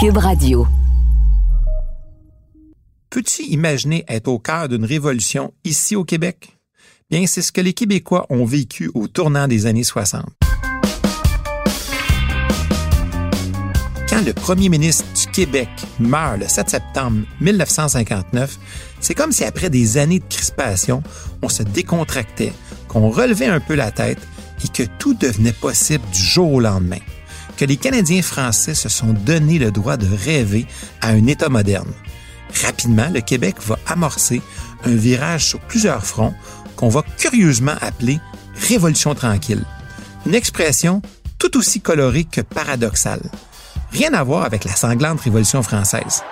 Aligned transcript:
Cube 0.00 0.18
Radio. 0.18 0.64
Peux-tu 3.10 3.42
imaginer 3.42 4.04
être 4.06 4.28
au 4.28 4.38
cœur 4.38 4.68
d'une 4.68 4.84
révolution 4.84 5.52
ici 5.64 5.96
au 5.96 6.04
Québec? 6.04 6.56
Bien, 7.10 7.26
c'est 7.26 7.42
ce 7.42 7.50
que 7.50 7.60
les 7.60 7.72
Québécois 7.72 8.24
ont 8.30 8.44
vécu 8.44 8.92
au 8.94 9.08
tournant 9.08 9.48
des 9.48 9.66
années 9.66 9.82
60. 9.82 10.24
Quand 14.08 14.24
le 14.24 14.32
premier 14.34 14.68
ministre 14.68 15.04
du 15.14 15.26
Québec 15.32 15.68
meurt 15.98 16.38
le 16.38 16.46
7 16.46 16.70
septembre 16.70 17.26
1959, 17.40 18.56
c'est 19.00 19.16
comme 19.16 19.32
si 19.32 19.42
après 19.42 19.68
des 19.68 19.98
années 19.98 20.20
de 20.20 20.28
crispation, 20.28 21.02
on 21.42 21.48
se 21.48 21.64
décontractait, 21.64 22.52
qu'on 22.86 23.10
relevait 23.10 23.46
un 23.46 23.58
peu 23.58 23.74
la 23.74 23.90
tête 23.90 24.20
et 24.64 24.68
que 24.68 24.84
tout 25.00 25.14
devenait 25.14 25.52
possible 25.52 26.04
du 26.12 26.20
jour 26.20 26.52
au 26.52 26.60
lendemain. 26.60 27.00
Que 27.58 27.64
les 27.64 27.76
Canadiens 27.76 28.22
français 28.22 28.74
se 28.74 28.88
sont 28.88 29.12
donné 29.12 29.58
le 29.58 29.72
droit 29.72 29.96
de 29.96 30.06
rêver 30.06 30.64
à 31.00 31.08
un 31.08 31.26
État 31.26 31.48
moderne. 31.48 31.92
Rapidement, 32.64 33.08
le 33.12 33.20
Québec 33.20 33.56
va 33.66 33.76
amorcer 33.88 34.40
un 34.84 34.94
virage 34.94 35.46
sur 35.46 35.58
plusieurs 35.58 36.06
fronts 36.06 36.34
qu'on 36.76 36.88
va 36.88 37.02
curieusement 37.18 37.74
appeler 37.80 38.20
Révolution 38.68 39.12
tranquille. 39.16 39.64
Une 40.24 40.36
expression 40.36 41.02
tout 41.36 41.56
aussi 41.56 41.80
colorée 41.80 42.24
que 42.24 42.42
paradoxale. 42.42 43.28
Rien 43.90 44.14
à 44.14 44.22
voir 44.22 44.44
avec 44.44 44.64
la 44.64 44.76
sanglante 44.76 45.20
Révolution 45.20 45.60
française. 45.64 46.22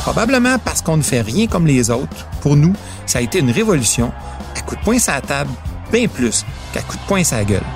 Probablement 0.00 0.58
parce 0.58 0.80
qu'on 0.80 0.96
ne 0.96 1.02
fait 1.02 1.20
rien 1.20 1.48
comme 1.48 1.66
les 1.66 1.90
autres, 1.90 2.26
pour 2.40 2.56
nous, 2.56 2.72
ça 3.04 3.18
a 3.18 3.22
été 3.22 3.40
une 3.40 3.50
révolution 3.50 4.10
à 4.56 4.62
coup 4.62 4.74
de 4.74 4.80
poing 4.80 4.98
sur 4.98 5.12
la 5.12 5.20
table, 5.20 5.50
bien 5.92 6.08
plus 6.08 6.46
qu'à 6.72 6.80
coup 6.80 6.96
de 6.96 7.02
poing 7.06 7.22
sur 7.22 7.36
la 7.36 7.44
gueule. 7.44 7.75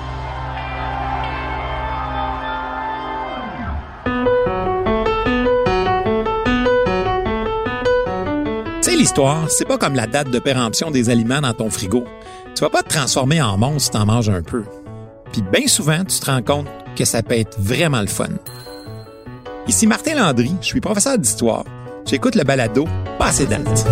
L'histoire, 9.11 9.51
c'est 9.51 9.65
pas 9.65 9.77
comme 9.77 9.93
la 9.93 10.07
date 10.07 10.31
de 10.31 10.39
péremption 10.39 10.89
des 10.89 11.09
aliments 11.09 11.41
dans 11.41 11.53
ton 11.53 11.69
frigo. 11.69 12.05
Tu 12.55 12.61
vas 12.61 12.69
pas 12.69 12.81
te 12.81 12.87
transformer 12.87 13.41
en 13.41 13.57
monstre 13.57 13.81
si 13.81 13.89
t'en 13.91 14.05
manges 14.05 14.29
un 14.29 14.41
peu. 14.41 14.63
Puis 15.33 15.41
bien 15.41 15.67
souvent, 15.67 16.05
tu 16.05 16.17
te 16.17 16.31
rends 16.31 16.41
compte 16.41 16.67
que 16.95 17.03
ça 17.03 17.21
peut 17.21 17.37
être 17.37 17.59
vraiment 17.59 17.99
le 17.99 18.07
fun. 18.07 18.29
Ici 19.67 19.85
Martin 19.85 20.15
Landry, 20.15 20.55
je 20.61 20.67
suis 20.67 20.79
professeur 20.79 21.17
d'histoire. 21.17 21.65
J'écoute 22.05 22.35
le 22.35 22.45
balado 22.45 22.87
Passé 23.19 23.47
date. 23.47 23.85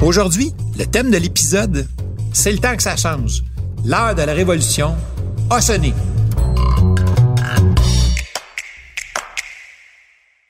Aujourd'hui, 0.00 0.54
le 0.78 0.86
thème 0.86 1.10
de 1.10 1.18
l'épisode, 1.18 1.86
c'est 2.32 2.52
le 2.52 2.58
temps 2.58 2.76
que 2.76 2.82
ça 2.82 2.96
change. 2.96 3.44
L'heure 3.84 4.14
de 4.14 4.22
la 4.22 4.32
révolution 4.32 4.96
a 5.50 5.60
sonné. 5.60 5.92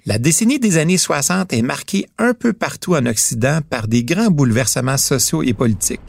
La 0.07 0.19
décennie 0.19 0.59
des 0.59 0.77
années 0.77 0.99
60 0.99 1.55
est 1.55 1.63
marquée 1.63 2.07
un 2.19 2.35
peu 2.35 2.53
partout 2.53 2.95
en 2.95 3.07
Occident 3.07 3.61
par 3.71 3.89
des 3.89 4.05
grands 4.05 4.31
bouleversements 4.31 4.99
sociaux 4.99 5.43
et 5.43 5.55
politiques. 5.55 6.03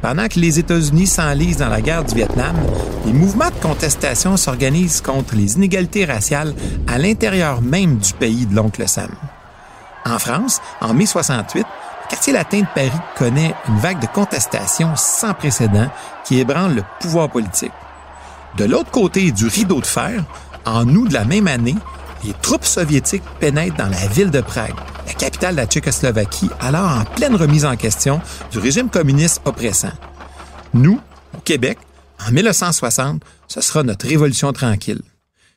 Pendant 0.00 0.28
que 0.28 0.38
les 0.38 0.60
États-Unis 0.60 1.08
s'enlisent 1.08 1.56
dans 1.56 1.68
la 1.68 1.80
guerre 1.80 2.04
du 2.04 2.14
Vietnam, 2.14 2.54
les 3.04 3.12
mouvements 3.12 3.50
de 3.50 3.60
contestation 3.60 4.36
s'organisent 4.36 5.00
contre 5.00 5.34
les 5.34 5.56
inégalités 5.56 6.04
raciales 6.04 6.54
à 6.86 6.98
l'intérieur 6.98 7.62
même 7.62 7.96
du 7.96 8.12
pays 8.12 8.46
de 8.46 8.54
l'oncle 8.54 8.86
Sam. 8.86 9.10
En 10.06 10.20
France, 10.20 10.60
en 10.80 10.94
mai 10.94 11.06
68, 11.06 11.66
le 11.66 12.10
quartier 12.10 12.32
latin 12.32 12.60
de 12.60 12.66
Paris 12.72 13.00
connaît 13.16 13.56
une 13.66 13.78
vague 13.78 14.00
de 14.00 14.06
contestation 14.06 14.94
sans 14.94 15.34
précédent 15.34 15.90
qui 16.24 16.38
ébranle 16.38 16.76
le 16.76 16.84
pouvoir 17.00 17.28
politique. 17.28 17.72
De 18.56 18.66
l'autre 18.66 18.92
côté 18.92 19.32
du 19.32 19.48
rideau 19.48 19.80
de 19.80 19.86
fer, 19.86 20.24
en 20.64 20.88
août 20.94 21.08
de 21.08 21.14
la 21.14 21.24
même 21.24 21.48
année, 21.48 21.74
les 22.24 22.32
troupes 22.42 22.64
soviétiques 22.64 23.22
pénètrent 23.40 23.76
dans 23.76 23.88
la 23.88 24.06
ville 24.08 24.30
de 24.30 24.40
Prague, 24.40 24.74
la 25.06 25.14
capitale 25.14 25.54
de 25.54 25.60
la 25.60 25.66
Tchécoslovaquie, 25.66 26.50
alors 26.60 26.88
en 26.88 27.04
pleine 27.04 27.34
remise 27.34 27.64
en 27.64 27.76
question 27.76 28.20
du 28.50 28.58
régime 28.58 28.90
communiste 28.90 29.40
oppressant. 29.44 29.92
Nous, 30.74 31.00
au 31.36 31.40
Québec, 31.40 31.78
en 32.26 32.30
1960, 32.32 33.22
ce 33.48 33.60
sera 33.60 33.82
notre 33.82 34.06
révolution 34.06 34.52
tranquille. 34.52 35.02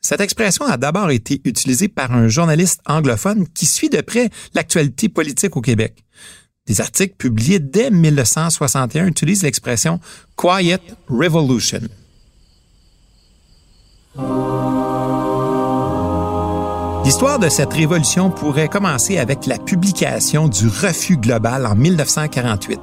Cette 0.01 0.21
expression 0.21 0.65
a 0.65 0.77
d'abord 0.77 1.09
été 1.09 1.41
utilisée 1.45 1.87
par 1.87 2.11
un 2.11 2.27
journaliste 2.27 2.81
anglophone 2.85 3.47
qui 3.47 3.65
suit 3.65 3.89
de 3.89 4.01
près 4.01 4.29
l'actualité 4.53 5.09
politique 5.09 5.57
au 5.57 5.61
Québec. 5.61 6.03
Des 6.67 6.81
articles 6.81 7.15
publiés 7.15 7.59
dès 7.59 7.91
1961 7.91 9.07
utilisent 9.07 9.43
l'expression 9.43 9.99
Quiet 10.35 10.81
Revolution. 11.07 11.81
L'histoire 17.05 17.38
de 17.38 17.49
cette 17.49 17.71
révolution 17.71 18.31
pourrait 18.31 18.67
commencer 18.67 19.19
avec 19.19 19.45
la 19.45 19.59
publication 19.59 20.47
du 20.47 20.67
Refus 20.67 21.17
global 21.17 21.67
en 21.67 21.75
1948, 21.75 22.79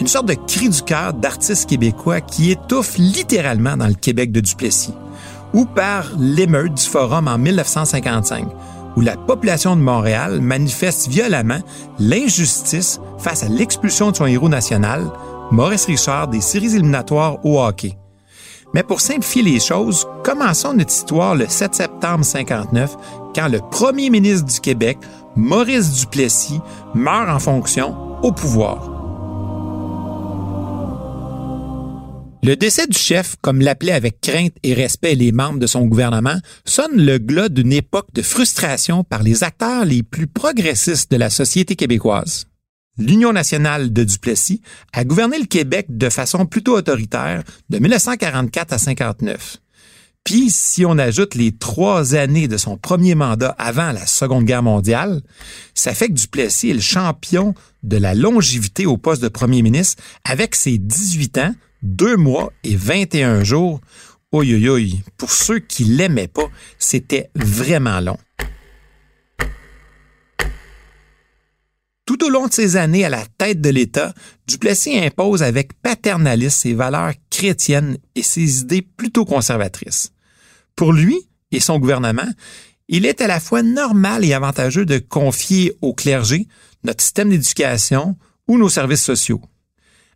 une 0.00 0.06
sorte 0.06 0.24
de 0.24 0.34
cri 0.34 0.70
du 0.70 0.80
cœur 0.80 1.12
d'artistes 1.12 1.68
québécois 1.68 2.22
qui 2.22 2.52
étouffe 2.52 2.96
littéralement 2.96 3.76
dans 3.76 3.86
le 3.86 3.92
Québec 3.92 4.32
de 4.32 4.40
Duplessis, 4.40 4.94
ou 5.52 5.66
par 5.66 6.06
l'émeute 6.18 6.72
du 6.72 6.84
Forum 6.84 7.28
en 7.28 7.36
1955, 7.36 8.46
où 8.96 9.02
la 9.02 9.18
population 9.18 9.76
de 9.76 9.82
Montréal 9.82 10.40
manifeste 10.40 11.08
violemment 11.08 11.60
l'injustice 11.98 12.98
face 13.18 13.42
à 13.42 13.48
l'expulsion 13.48 14.10
de 14.10 14.16
son 14.16 14.26
héros 14.26 14.48
national, 14.48 15.04
Maurice 15.50 15.84
Richard, 15.84 16.28
des 16.28 16.40
séries 16.40 16.76
éliminatoires 16.76 17.44
au 17.44 17.60
hockey. 17.60 17.98
Mais 18.72 18.84
pour 18.84 19.00
simplifier 19.00 19.42
les 19.42 19.58
choses, 19.58 20.06
commençons 20.22 20.72
notre 20.74 20.92
histoire 20.92 21.34
le 21.34 21.48
7 21.48 21.74
septembre 21.74 22.24
59 22.24 22.96
quand 23.34 23.48
le 23.48 23.60
premier 23.70 24.10
ministre 24.10 24.46
du 24.46 24.60
Québec, 24.60 24.98
Maurice 25.36 26.00
Duplessis, 26.00 26.60
meurt 26.94 27.28
en 27.28 27.38
fonction 27.38 27.94
au 28.22 28.32
pouvoir. 28.32 29.00
Le 32.42 32.56
décès 32.56 32.86
du 32.86 32.96
chef, 32.96 33.36
comme 33.42 33.60
l'appelaient 33.60 33.92
avec 33.92 34.22
crainte 34.22 34.54
et 34.62 34.72
respect 34.72 35.14
les 35.14 35.30
membres 35.30 35.58
de 35.58 35.66
son 35.66 35.84
gouvernement, 35.84 36.38
sonne 36.64 36.96
le 36.96 37.18
glas 37.18 37.50
d'une 37.50 37.72
époque 37.72 38.08
de 38.14 38.22
frustration 38.22 39.04
par 39.04 39.22
les 39.22 39.44
acteurs 39.44 39.84
les 39.84 40.02
plus 40.02 40.26
progressistes 40.26 41.10
de 41.10 41.18
la 41.18 41.28
société 41.28 41.76
québécoise. 41.76 42.46
L'Union 42.96 43.34
nationale 43.34 43.92
de 43.92 44.04
Duplessis 44.04 44.62
a 44.94 45.04
gouverné 45.04 45.38
le 45.38 45.46
Québec 45.46 45.86
de 45.90 46.08
façon 46.08 46.46
plutôt 46.46 46.76
autoritaire 46.76 47.42
de 47.68 47.78
1944 47.78 48.72
à 48.72 48.78
59. 48.78 49.58
Puis, 50.24 50.50
si 50.50 50.84
on 50.84 50.98
ajoute 50.98 51.34
les 51.34 51.52
trois 51.52 52.14
années 52.14 52.46
de 52.46 52.56
son 52.56 52.76
premier 52.76 53.14
mandat 53.14 53.54
avant 53.58 53.92
la 53.92 54.06
Seconde 54.06 54.44
Guerre 54.44 54.62
mondiale, 54.62 55.22
ça 55.74 55.94
fait 55.94 56.08
que 56.08 56.12
Duplessis 56.12 56.70
est 56.70 56.74
le 56.74 56.80
champion 56.80 57.54
de 57.82 57.96
la 57.96 58.14
longévité 58.14 58.86
au 58.86 58.96
poste 58.96 59.22
de 59.22 59.28
premier 59.28 59.62
ministre 59.62 60.02
avec 60.24 60.54
ses 60.54 60.78
18 60.78 61.38
ans, 61.38 61.54
2 61.82 62.16
mois 62.16 62.52
et 62.64 62.76
21 62.76 63.44
jours. 63.44 63.80
Oui, 64.32 65.02
Pour 65.16 65.32
ceux 65.32 65.58
qui 65.58 65.84
l'aimaient 65.84 66.28
pas, 66.28 66.48
c'était 66.78 67.30
vraiment 67.34 67.98
long. 67.98 68.18
Tout 72.10 72.24
au 72.24 72.28
long 72.28 72.48
de 72.48 72.52
ces 72.52 72.74
années 72.74 73.04
à 73.04 73.08
la 73.08 73.24
tête 73.38 73.60
de 73.60 73.70
l'État, 73.70 74.12
Duplessis 74.48 74.98
impose 74.98 75.44
avec 75.44 75.80
paternalisme 75.80 76.58
ses 76.58 76.74
valeurs 76.74 77.12
chrétiennes 77.30 77.98
et 78.16 78.24
ses 78.24 78.62
idées 78.62 78.82
plutôt 78.82 79.24
conservatrices. 79.24 80.10
Pour 80.74 80.92
lui 80.92 81.28
et 81.52 81.60
son 81.60 81.78
gouvernement, 81.78 82.28
il 82.88 83.06
est 83.06 83.20
à 83.20 83.28
la 83.28 83.38
fois 83.38 83.62
normal 83.62 84.24
et 84.24 84.32
avantageux 84.32 84.84
de 84.84 84.98
confier 84.98 85.72
au 85.82 85.94
clergé 85.94 86.48
notre 86.82 87.00
système 87.00 87.30
d'éducation 87.30 88.16
ou 88.48 88.58
nos 88.58 88.68
services 88.68 89.04
sociaux. 89.04 89.42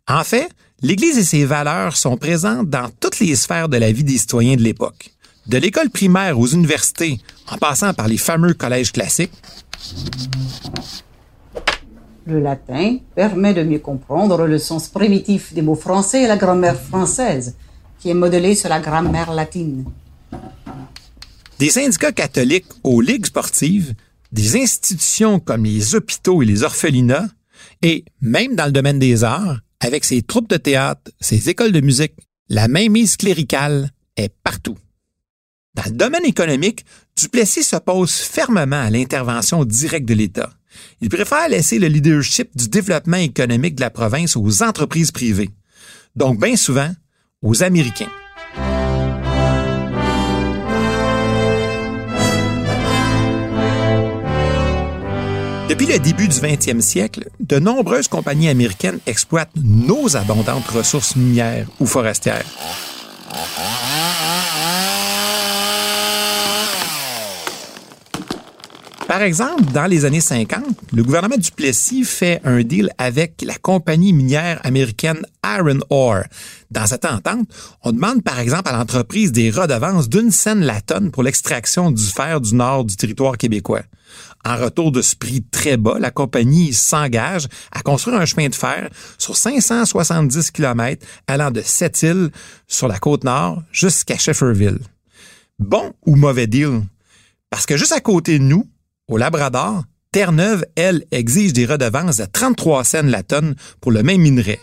En 0.05 0.25
fait, 0.25 0.49
l'Église 0.81 1.17
et 1.17 1.23
ses 1.23 1.45
valeurs 1.45 1.95
sont 1.95 2.17
présentes 2.17 2.69
dans 2.69 2.89
toutes 2.99 3.21
les 3.21 3.37
sphères 3.37 3.69
de 3.69 3.77
la 3.77 3.93
vie 3.93 4.03
des 4.03 4.17
citoyens 4.17 4.57
de 4.57 4.63
l'époque. 4.63 5.11
De 5.47 5.57
l'école 5.57 5.89
primaire 5.89 6.37
aux 6.37 6.47
universités, 6.47 7.21
en 7.47 7.57
passant 7.57 7.93
par 7.93 8.09
les 8.09 8.17
fameux 8.17 8.53
collèges 8.53 8.91
classiques, 8.91 9.31
le 12.25 12.39
latin 12.39 12.97
permet 13.15 13.53
de 13.53 13.63
mieux 13.63 13.79
comprendre 13.79 14.45
le 14.45 14.57
sens 14.57 14.89
primitif 14.89 15.53
des 15.53 15.61
mots 15.61 15.75
français 15.75 16.23
et 16.23 16.27
la 16.27 16.37
grammaire 16.37 16.79
française, 16.79 17.55
qui 17.99 18.09
est 18.09 18.15
modelée 18.15 18.55
sur 18.55 18.69
la 18.69 18.79
grammaire 18.79 19.31
latine. 19.33 19.85
Des 21.59 21.69
syndicats 21.69 22.11
catholiques 22.11 22.71
aux 22.83 22.99
ligues 22.99 23.27
sportives, 23.27 23.93
des 24.31 24.61
institutions 24.61 25.39
comme 25.39 25.63
les 25.63 25.95
hôpitaux 25.95 26.41
et 26.41 26.45
les 26.45 26.63
orphelinats, 26.63 27.27
et 27.81 28.03
même 28.21 28.55
dans 28.55 28.65
le 28.65 28.71
domaine 28.71 28.99
des 28.99 29.23
arts, 29.23 29.59
avec 29.79 30.03
ses 30.03 30.21
troupes 30.21 30.49
de 30.49 30.57
théâtre, 30.57 31.11
ses 31.19 31.49
écoles 31.49 31.71
de 31.71 31.81
musique, 31.81 32.13
la 32.49 32.67
mainmise 32.67 33.17
cléricale 33.17 33.91
est 34.17 34.33
partout. 34.43 34.77
Dans 35.75 35.85
le 35.85 35.91
domaine 35.91 36.25
économique, 36.25 36.85
Duplessis 37.17 37.63
s'oppose 37.63 38.13
fermement 38.13 38.81
à 38.81 38.89
l'intervention 38.89 39.63
directe 39.63 40.07
de 40.07 40.13
l'État. 40.13 40.51
Il 41.01 41.09
préfère 41.09 41.49
laisser 41.49 41.79
le 41.79 41.87
leadership 41.87 42.49
du 42.55 42.67
développement 42.67 43.17
économique 43.17 43.75
de 43.75 43.81
la 43.81 43.89
province 43.89 44.35
aux 44.35 44.63
entreprises 44.63 45.11
privées. 45.11 45.49
Donc, 46.15 46.39
bien 46.39 46.55
souvent, 46.55 46.91
aux 47.41 47.63
Américains. 47.63 48.09
Depuis 55.67 55.87
le 55.87 55.97
début 55.97 56.27
du 56.27 56.35
20e 56.35 56.79
siècle, 56.79 57.27
de 57.39 57.57
nombreuses 57.57 58.07
compagnies 58.07 58.49
américaines 58.49 58.99
exploitent 59.07 59.51
nos 59.61 60.15
abondantes 60.15 60.67
ressources 60.67 61.15
minières 61.15 61.67
ou 61.79 61.87
forestières. 61.87 62.45
Par 69.07 69.21
exemple, 69.21 69.65
dans 69.71 69.85
les 69.85 70.03
années 70.03 70.19
50, 70.19 70.63
le 70.91 71.03
gouvernement 71.03 71.37
du 71.37 71.51
Plessis 71.51 72.03
fait 72.03 72.41
un 72.43 72.63
deal 72.63 72.89
avec 72.97 73.43
la 73.45 73.55
compagnie 73.55 74.13
minière 74.13 74.59
américaine 74.63 75.21
Iron 75.45 75.79
Ore. 75.91 76.23
Dans 76.71 76.87
cette 76.87 77.05
entente, 77.05 77.47
on 77.83 77.91
demande 77.91 78.23
par 78.23 78.39
exemple 78.39 78.67
à 78.67 78.73
l'entreprise 78.73 79.31
des 79.31 79.51
redevances 79.51 80.09
d'une 80.09 80.31
scène 80.31 80.61
la 80.61 80.81
tonne 80.81 81.11
pour 81.11 81.21
l'extraction 81.21 81.91
du 81.91 82.03
fer 82.03 82.41
du 82.41 82.55
nord 82.55 82.83
du 82.83 82.95
territoire 82.95 83.37
québécois. 83.37 83.83
En 84.43 84.57
retour 84.57 84.91
de 84.91 85.03
ce 85.03 85.15
prix 85.15 85.43
très 85.43 85.77
bas, 85.77 85.99
la 85.99 86.09
compagnie 86.09 86.73
s'engage 86.73 87.47
à 87.71 87.83
construire 87.83 88.19
un 88.19 88.25
chemin 88.25 88.49
de 88.49 88.55
fer 88.55 88.89
sur 89.19 89.37
570 89.37 90.49
km 90.49 91.05
allant 91.27 91.51
de 91.51 91.61
Sept-Îles 91.61 92.31
sur 92.67 92.87
la 92.87 92.97
côte 92.97 93.23
nord 93.23 93.61
jusqu'à 93.71 94.17
Shefferville. 94.17 94.79
Bon 95.59 95.93
ou 96.07 96.15
mauvais 96.15 96.47
deal? 96.47 96.81
Parce 97.51 97.67
que 97.67 97.77
juste 97.77 97.93
à 97.93 98.01
côté 98.01 98.39
de 98.39 98.43
nous, 98.43 98.67
au 99.07 99.17
Labrador, 99.17 99.83
Terre-Neuve, 100.11 100.65
elle, 100.75 101.05
exige 101.11 101.53
des 101.53 101.65
redevances 101.65 102.17
de 102.17 102.25
33 102.25 102.83
cents 102.83 103.03
la 103.03 103.23
tonne 103.23 103.55
pour 103.81 103.91
le 103.91 104.01
même 104.01 104.21
minerai. 104.21 104.59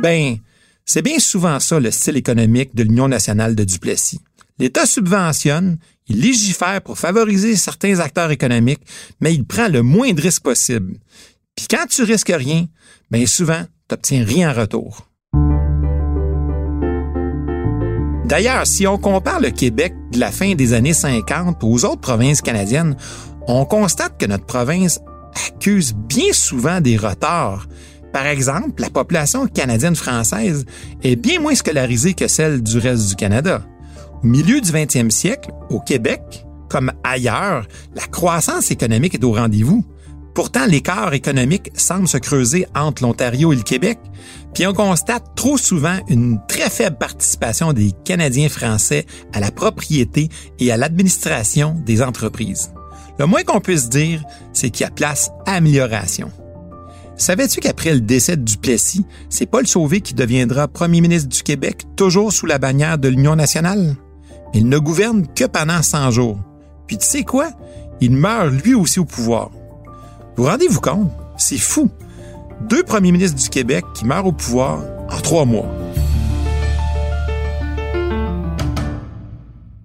Ben, 0.00 0.38
c'est 0.86 1.02
bien 1.02 1.18
souvent 1.18 1.60
ça 1.60 1.78
le 1.78 1.90
style 1.90 2.16
économique 2.16 2.74
de 2.74 2.82
l'Union 2.82 3.08
nationale 3.08 3.54
de 3.54 3.64
Duplessis. 3.64 4.20
L'État 4.58 4.86
subventionne, 4.86 5.78
il 6.08 6.20
légifère 6.20 6.82
pour 6.82 6.98
favoriser 6.98 7.56
certains 7.56 7.98
acteurs 7.98 8.30
économiques, 8.30 8.82
mais 9.20 9.34
il 9.34 9.44
prend 9.44 9.68
le 9.68 9.82
moins 9.82 10.12
de 10.12 10.20
risques 10.20 10.42
possible. 10.42 10.96
Puis 11.54 11.66
quand 11.68 11.86
tu 11.86 12.02
risques 12.02 12.32
rien, 12.34 12.66
bien 13.10 13.26
souvent, 13.26 13.62
tu 13.62 13.94
n'obtiens 13.94 14.24
rien 14.24 14.50
en 14.50 14.60
retour. 14.60 15.09
D'ailleurs, 18.30 18.64
si 18.64 18.86
on 18.86 18.96
compare 18.96 19.40
le 19.40 19.50
Québec 19.50 19.92
de 20.12 20.20
la 20.20 20.30
fin 20.30 20.54
des 20.54 20.72
années 20.72 20.92
50 20.92 21.64
aux 21.64 21.84
autres 21.84 22.00
provinces 22.00 22.40
canadiennes, 22.40 22.96
on 23.48 23.64
constate 23.64 24.18
que 24.20 24.26
notre 24.26 24.46
province 24.46 25.00
accuse 25.48 25.94
bien 25.94 26.32
souvent 26.32 26.80
des 26.80 26.96
retards. 26.96 27.66
Par 28.12 28.26
exemple, 28.26 28.80
la 28.80 28.88
population 28.88 29.48
canadienne-française 29.48 30.64
est 31.02 31.16
bien 31.16 31.40
moins 31.40 31.56
scolarisée 31.56 32.14
que 32.14 32.28
celle 32.28 32.62
du 32.62 32.78
reste 32.78 33.08
du 33.08 33.16
Canada. 33.16 33.62
Au 34.22 34.26
milieu 34.28 34.60
du 34.60 34.70
20e 34.70 35.10
siècle, 35.10 35.50
au 35.68 35.80
Québec, 35.80 36.46
comme 36.68 36.92
ailleurs, 37.02 37.66
la 37.96 38.06
croissance 38.06 38.70
économique 38.70 39.14
est 39.14 39.24
au 39.24 39.32
rendez-vous. 39.32 39.84
Pourtant, 40.34 40.66
l'écart 40.66 41.12
économique 41.12 41.70
semble 41.74 42.06
se 42.06 42.16
creuser 42.16 42.66
entre 42.74 43.02
l'Ontario 43.02 43.52
et 43.52 43.56
le 43.56 43.62
Québec, 43.62 43.98
puis 44.54 44.66
on 44.66 44.72
constate 44.72 45.34
trop 45.34 45.58
souvent 45.58 45.98
une 46.08 46.38
très 46.48 46.70
faible 46.70 46.98
participation 46.98 47.72
des 47.72 47.92
Canadiens 48.04 48.48
français 48.48 49.06
à 49.32 49.40
la 49.40 49.50
propriété 49.50 50.28
et 50.58 50.70
à 50.70 50.76
l'administration 50.76 51.76
des 51.84 52.02
entreprises. 52.02 52.72
Le 53.18 53.26
moins 53.26 53.42
qu'on 53.42 53.60
puisse 53.60 53.88
dire, 53.88 54.24
c'est 54.52 54.70
qu'il 54.70 54.84
y 54.84 54.88
a 54.88 54.90
place 54.90 55.30
à 55.46 55.54
amélioration. 55.54 56.30
Savais-tu 57.16 57.60
qu'après 57.60 57.92
le 57.92 58.00
décès 58.00 58.38
de 58.38 58.42
Duplessis, 58.42 59.04
c'est 59.28 59.44
Paul 59.44 59.66
Sauvé 59.66 60.00
qui 60.00 60.14
deviendra 60.14 60.68
premier 60.68 61.02
ministre 61.02 61.28
du 61.28 61.42
Québec, 61.42 61.82
toujours 61.96 62.32
sous 62.32 62.46
la 62.46 62.58
bannière 62.58 62.96
de 62.96 63.08
l'Union 63.08 63.36
nationale? 63.36 63.94
Il 64.54 64.68
ne 64.68 64.78
gouverne 64.78 65.26
que 65.34 65.44
pendant 65.44 65.82
100 65.82 66.12
jours. 66.12 66.38
Puis 66.86 66.96
tu 66.96 67.06
sais 67.06 67.24
quoi? 67.24 67.50
Il 68.00 68.12
meurt 68.12 68.50
lui 68.64 68.74
aussi 68.74 69.00
au 69.00 69.04
pouvoir. 69.04 69.50
Vous 70.40 70.46
rendez-vous 70.46 70.80
compte? 70.80 71.12
C'est 71.36 71.58
fou. 71.58 71.90
Deux 72.62 72.82
premiers 72.82 73.12
ministres 73.12 73.38
du 73.38 73.50
Québec 73.50 73.84
qui 73.94 74.06
meurent 74.06 74.24
au 74.24 74.32
pouvoir 74.32 74.82
en 75.10 75.20
trois 75.20 75.44
mois. 75.44 75.68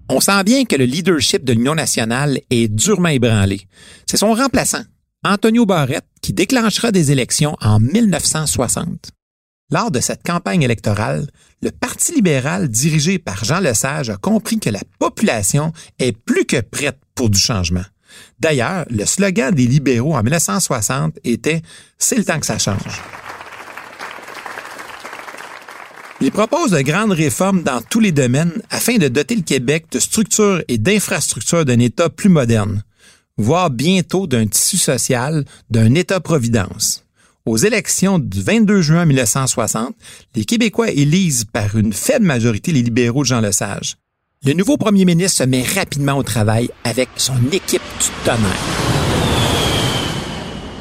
On 0.08 0.18
sent 0.18 0.44
bien 0.44 0.64
que 0.64 0.76
le 0.76 0.86
leadership 0.86 1.44
de 1.44 1.52
l'Union 1.52 1.74
nationale 1.74 2.40
est 2.48 2.68
durement 2.68 3.10
ébranlé. 3.10 3.68
C'est 4.06 4.16
son 4.16 4.32
remplaçant, 4.32 4.80
Antonio 5.26 5.66
Barrette, 5.66 6.06
qui 6.22 6.32
déclenchera 6.32 6.90
des 6.90 7.12
élections 7.12 7.58
en 7.60 7.78
1960. 7.78 9.10
Lors 9.70 9.90
de 9.90 10.00
cette 10.00 10.22
campagne 10.22 10.62
électorale, 10.62 11.26
le 11.60 11.70
Parti 11.70 12.14
libéral 12.14 12.70
dirigé 12.70 13.18
par 13.18 13.44
Jean 13.44 13.60
Lesage 13.60 14.08
a 14.08 14.16
compris 14.16 14.58
que 14.58 14.70
la 14.70 14.80
population 14.98 15.74
est 15.98 16.16
plus 16.16 16.46
que 16.46 16.62
prête 16.62 16.98
pour 17.14 17.28
du 17.28 17.38
changement. 17.38 17.84
D'ailleurs, 18.40 18.84
le 18.90 19.04
slogan 19.06 19.54
des 19.54 19.66
libéraux 19.66 20.14
en 20.14 20.22
1960 20.22 21.18
était 21.24 21.62
C'est 21.98 22.16
le 22.16 22.24
temps 22.24 22.40
que 22.40 22.46
ça 22.46 22.58
change. 22.58 23.02
Il 26.20 26.32
propose 26.32 26.70
de 26.70 26.80
grandes 26.80 27.12
réformes 27.12 27.62
dans 27.62 27.82
tous 27.82 28.00
les 28.00 28.12
domaines 28.12 28.62
afin 28.70 28.96
de 28.96 29.08
doter 29.08 29.36
le 29.36 29.42
Québec 29.42 29.86
de 29.92 29.98
structures 29.98 30.62
et 30.66 30.78
d'infrastructures 30.78 31.66
d'un 31.66 31.78
État 31.78 32.08
plus 32.08 32.30
moderne, 32.30 32.82
voire 33.36 33.68
bientôt 33.68 34.26
d'un 34.26 34.46
tissu 34.46 34.78
social, 34.78 35.44
d'un 35.68 35.94
État-providence. 35.94 37.04
Aux 37.44 37.58
élections 37.58 38.18
du 38.18 38.42
22 38.42 38.80
juin 38.80 39.04
1960, 39.04 39.94
les 40.34 40.44
Québécois 40.44 40.90
élisent 40.90 41.44
par 41.44 41.76
une 41.76 41.92
faible 41.92 42.24
majorité 42.24 42.72
les 42.72 42.82
libéraux 42.82 43.22
de 43.22 43.28
Jean 43.28 43.40
Lesage. 43.40 43.96
Le 44.44 44.52
nouveau 44.52 44.76
premier 44.76 45.04
ministre 45.04 45.38
se 45.38 45.44
met 45.44 45.62
rapidement 45.62 46.18
au 46.18 46.22
travail 46.22 46.68
avec 46.84 47.08
son 47.16 47.36
équipe 47.52 47.82
du 47.98 48.08
tonnerre, 48.24 48.52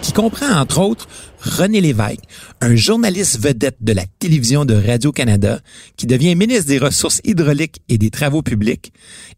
qui 0.01 0.11
comprend 0.11 0.59
entre 0.59 0.79
autres 0.79 1.07
René 1.39 1.79
Lévesque, 1.79 2.19
un 2.59 2.75
journaliste 2.75 3.39
vedette 3.39 3.77
de 3.79 3.93
la 3.93 4.05
télévision 4.19 4.65
de 4.65 4.75
Radio-Canada, 4.75 5.61
qui 5.95 6.05
devient 6.05 6.35
ministre 6.35 6.67
des 6.67 6.79
Ressources 6.79 7.21
hydrauliques 7.23 7.81
et 7.87 7.97
des 7.97 8.09
Travaux 8.09 8.41
publics, 8.41 8.91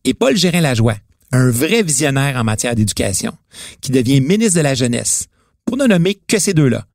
et 0.03 0.13
Paul 0.13 0.35
Gérin-Lajoie, 0.35 0.97
un 1.31 1.49
vrai 1.51 1.83
visionnaire 1.83 2.37
en 2.37 2.43
matière 2.43 2.75
d'éducation, 2.75 3.33
qui 3.81 3.91
devient 3.91 4.19
ministre 4.19 4.57
de 4.57 4.63
la 4.63 4.73
Jeunesse, 4.73 5.27
pour 5.63 5.77
ne 5.77 5.85
nommer 5.85 6.15
que 6.15 6.39
ces 6.39 6.53
deux-là. 6.53 6.85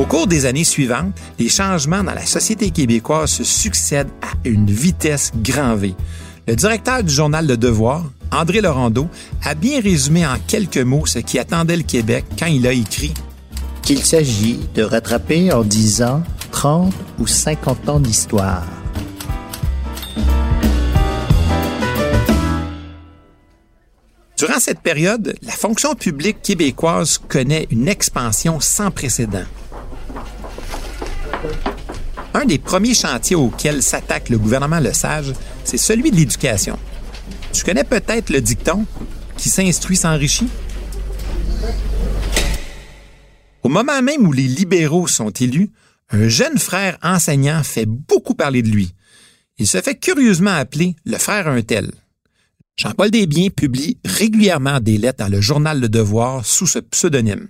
Au 0.00 0.06
cours 0.06 0.26
des 0.26 0.46
années 0.46 0.64
suivantes, 0.64 1.12
les 1.38 1.50
changements 1.50 2.02
dans 2.02 2.14
la 2.14 2.24
société 2.24 2.70
québécoise 2.70 3.28
se 3.28 3.44
succèdent 3.44 4.08
à 4.22 4.48
une 4.48 4.64
vitesse 4.64 5.30
grand. 5.42 5.76
Le 6.48 6.56
directeur 6.56 7.04
du 7.04 7.12
journal 7.12 7.46
Le 7.46 7.58
Devoir, 7.58 8.04
André 8.32 8.62
Laurando, 8.62 9.10
a 9.44 9.54
bien 9.54 9.78
résumé 9.82 10.26
en 10.26 10.36
quelques 10.46 10.78
mots 10.78 11.04
ce 11.04 11.18
qui 11.18 11.38
attendait 11.38 11.76
le 11.76 11.82
Québec 11.82 12.24
quand 12.38 12.46
il 12.46 12.66
a 12.66 12.72
écrit 12.72 13.12
qu'il 13.82 14.02
s'agit 14.02 14.58
de 14.74 14.82
rattraper 14.82 15.52
en 15.52 15.64
10 15.64 16.02
ans 16.02 16.22
30 16.50 16.94
ou 17.18 17.26
50 17.26 17.88
ans 17.90 18.00
d'histoire. 18.00 18.64
Durant 24.38 24.60
cette 24.60 24.80
période, 24.80 25.36
la 25.42 25.52
fonction 25.52 25.94
publique 25.94 26.40
québécoise 26.40 27.18
connaît 27.18 27.66
une 27.70 27.86
expansion 27.86 28.60
sans 28.60 28.90
précédent. 28.90 29.44
Un 32.34 32.44
des 32.44 32.58
premiers 32.58 32.94
chantiers 32.94 33.36
auxquels 33.36 33.82
s'attaque 33.82 34.28
le 34.28 34.38
gouvernement 34.38 34.80
Le 34.80 34.92
Sage, 34.92 35.32
c'est 35.64 35.76
celui 35.76 36.10
de 36.10 36.16
l'éducation. 36.16 36.78
Tu 37.52 37.64
connais 37.64 37.84
peut-être 37.84 38.30
le 38.30 38.40
dicton 38.40 38.86
qui 39.36 39.48
s'instruit 39.48 39.96
s'enrichit? 39.96 40.48
Au 43.62 43.68
moment 43.68 44.00
même 44.02 44.26
où 44.26 44.32
les 44.32 44.48
libéraux 44.48 45.06
sont 45.06 45.30
élus, 45.30 45.70
un 46.10 46.28
jeune 46.28 46.58
frère 46.58 46.98
enseignant 47.02 47.62
fait 47.62 47.86
beaucoup 47.86 48.34
parler 48.34 48.62
de 48.62 48.68
lui. 48.68 48.94
Il 49.58 49.66
se 49.66 49.80
fait 49.80 49.98
curieusement 49.98 50.54
appeler 50.54 50.96
le 51.04 51.18
frère 51.18 51.48
un 51.48 51.62
tel. 51.62 51.90
Jean-Paul 52.76 53.10
Desbiens 53.10 53.50
publie 53.50 53.98
régulièrement 54.04 54.80
des 54.80 54.96
lettres 54.96 55.24
dans 55.24 55.30
le 55.30 55.40
journal 55.40 55.80
Le 55.80 55.88
Devoir 55.88 56.46
sous 56.46 56.66
ce 56.66 56.78
pseudonyme. 56.78 57.48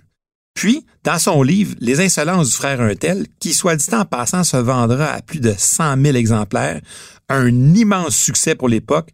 Puis, 0.53 0.85
dans 1.03 1.17
son 1.17 1.43
livre 1.43 1.75
Les 1.79 2.01
insolences 2.01 2.49
du 2.49 2.55
frère 2.55 2.81
Untel, 2.81 3.25
qui, 3.39 3.53
soit 3.53 3.75
dit 3.75 3.93
en 3.93 4.05
passant, 4.05 4.43
se 4.43 4.57
vendra 4.57 5.05
à 5.05 5.21
plus 5.21 5.39
de 5.39 5.53
100 5.57 6.01
000 6.01 6.15
exemplaires, 6.15 6.81
un 7.29 7.73
immense 7.73 8.15
succès 8.15 8.55
pour 8.55 8.69
l'époque 8.69 9.09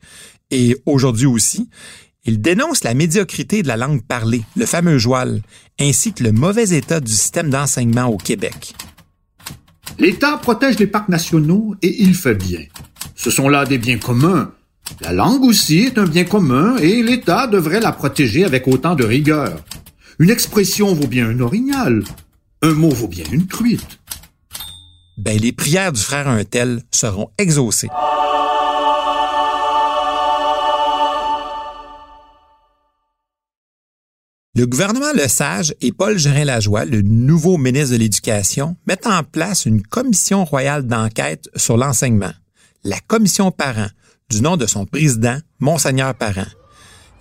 et 0.52 0.78
aujourd'hui 0.86 1.26
aussi, 1.26 1.70
il 2.26 2.42
dénonce 2.42 2.84
la 2.84 2.94
médiocrité 2.94 3.64
de 3.64 3.68
la 3.68 3.78
langue 3.78 4.04
parlée, 4.04 4.44
le 4.56 4.66
fameux 4.66 4.98
joual, 4.98 5.42
ainsi 5.80 6.14
que 6.14 6.24
le 6.24 6.32
mauvais 6.32 6.76
état 6.76 7.00
du 7.00 7.12
système 7.12 7.50
d'enseignement 7.50 8.06
au 8.06 8.18
Québec. 8.18 8.74
L'État 10.00 10.38
protège 10.38 10.78
les 10.78 10.88
parcs 10.88 11.10
nationaux 11.10 11.76
et 11.82 12.04
il 12.04 12.14
fait 12.14 12.36
bien. 12.36 12.60
Ce 13.16 13.32
sont 13.32 13.50
là 13.50 13.66
des 13.66 13.78
biens 13.78 13.98
communs, 13.98 14.52
La 15.02 15.12
langue 15.12 15.44
aussi 15.44 15.80
est 15.80 15.98
un 15.98 16.06
bien 16.06 16.24
commun 16.24 16.78
et 16.78 17.02
l'État 17.04 17.48
devrait 17.48 17.82
la 17.82 17.92
protéger 17.92 18.46
avec 18.46 18.68
autant 18.68 18.96
de 18.96 19.04
rigueur. 19.04 19.64
Une 20.20 20.32
expression 20.32 20.96
vaut 20.96 21.06
bien 21.06 21.30
un 21.30 21.40
orignal. 21.42 22.04
Un 22.64 22.74
mot 22.74 22.90
vaut 22.90 23.08
bien 23.08 23.26
une 23.32 23.46
truite. 23.46 24.00
Ben, 25.20 25.38
les 25.38 25.52
prières 25.52 25.92
du 25.92 26.02
frère 26.02 26.28
Untel 26.28 26.82
seront 26.90 27.30
exaucées. 27.38 27.90
Le 34.56 34.66
gouvernement 34.66 35.14
Lesage 35.14 35.76
et 35.82 35.92
Paul 35.92 36.18
Gérin-Lajoie, 36.18 36.86
le 36.86 37.04
nouveau 37.04 37.60
ministre 37.60 37.92
de 37.94 38.00
l'Éducation, 38.00 38.76
mettent 38.88 39.06
en 39.06 39.24
place 39.24 39.68
une 39.68 39.84
commission 39.84 40.46
royale 40.46 40.88
d'enquête 40.88 41.48
sur 41.56 41.78
l'enseignement, 41.78 42.34
la 42.84 43.00
commission 43.02 43.52
Parent, 43.52 43.90
du 44.32 44.42
nom 44.42 44.58
de 44.58 44.66
son 44.66 44.88
président, 44.88 45.38
Monseigneur 45.60 46.16
Parent. 46.16 46.48